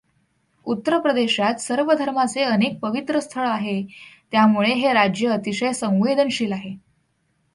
उत्तर 0.65 0.97
प्रदेशात 0.99 1.59
सर्व 1.59 1.91
धर्माचे 1.93 2.43
अनेक 2.43 2.79
पवित्र 2.79 3.19
स्थळ 3.19 3.47
आहे 3.47 3.81
त्यामुळे 4.31 4.73
हे 4.73 4.93
राज्य 4.93 5.27
अतिशय 5.27 5.73
संवेदनशील 5.73 6.51
आहे. 6.51 6.75